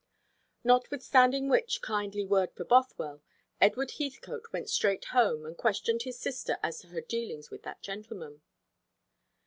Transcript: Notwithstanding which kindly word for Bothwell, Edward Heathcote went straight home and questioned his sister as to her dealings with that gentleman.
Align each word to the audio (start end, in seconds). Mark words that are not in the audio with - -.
Notwithstanding 0.63 1.47
which 1.47 1.83
kindly 1.83 2.25
word 2.25 2.51
for 2.55 2.63
Bothwell, 2.63 3.21
Edward 3.61 3.91
Heathcote 3.99 4.51
went 4.51 4.67
straight 4.67 5.05
home 5.13 5.45
and 5.45 5.55
questioned 5.55 6.01
his 6.01 6.17
sister 6.17 6.57
as 6.63 6.79
to 6.79 6.87
her 6.87 7.01
dealings 7.01 7.51
with 7.51 7.61
that 7.61 7.83
gentleman. 7.83 8.41